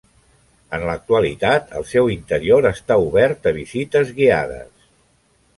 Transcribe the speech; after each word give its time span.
En 0.77 0.85
l'actualitat 0.89 1.69
el 1.81 1.85
seu 1.91 2.09
interior 2.15 2.69
està 2.71 2.99
obert 3.05 3.47
a 3.53 3.57
visites 3.61 4.15
guiades. 4.23 4.91